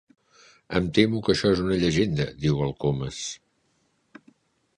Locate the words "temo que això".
0.97-1.51